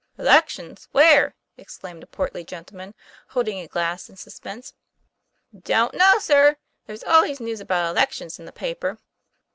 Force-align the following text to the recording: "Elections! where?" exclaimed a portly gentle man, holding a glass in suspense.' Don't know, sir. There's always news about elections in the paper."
"Elections! 0.17 0.87
where?" 0.93 1.35
exclaimed 1.57 2.01
a 2.01 2.07
portly 2.07 2.43
gentle 2.43 2.75
man, 2.75 2.95
holding 3.27 3.59
a 3.59 3.67
glass 3.67 4.09
in 4.09 4.15
suspense.' 4.17 4.73
Don't 5.71 5.93
know, 5.93 6.17
sir. 6.17 6.57
There's 6.87 7.03
always 7.03 7.39
news 7.39 7.59
about 7.59 7.91
elections 7.91 8.39
in 8.39 8.45
the 8.45 8.51
paper." 8.51 8.97